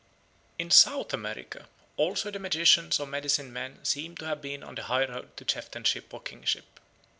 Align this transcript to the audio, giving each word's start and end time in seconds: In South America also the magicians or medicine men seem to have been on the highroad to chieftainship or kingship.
In 0.57 0.71
South 0.71 1.13
America 1.13 1.67
also 1.95 2.31
the 2.31 2.39
magicians 2.39 2.99
or 2.99 3.05
medicine 3.05 3.53
men 3.53 3.85
seem 3.85 4.17
to 4.17 4.25
have 4.25 4.41
been 4.41 4.63
on 4.63 4.73
the 4.73 4.85
highroad 4.85 5.37
to 5.37 5.45
chieftainship 5.45 6.11
or 6.11 6.21
kingship. 6.23 6.79